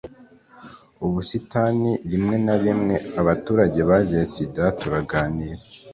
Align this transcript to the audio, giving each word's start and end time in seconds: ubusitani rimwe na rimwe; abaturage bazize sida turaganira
ubusitani 1.05 1.91
rimwe 2.11 2.35
na 2.45 2.55
rimwe; 2.63 2.95
abaturage 3.21 3.79
bazize 3.89 4.25
sida 4.33 4.63
turaganira 4.79 5.61